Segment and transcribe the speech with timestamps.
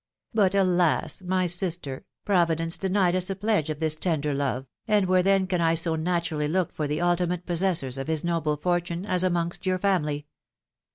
[0.33, 1.21] But, alas!
[1.21, 5.61] my sister, Providence denied us a pledge of this tender love, and where then can
[5.61, 9.77] I so naturally look for the ultimate possessors of his noble fortune as amongst your
[9.77, 10.25] family